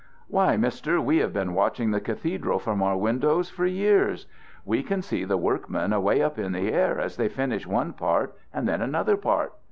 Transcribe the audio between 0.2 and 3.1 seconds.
"Why, Mister, we have been watching the cathedral from our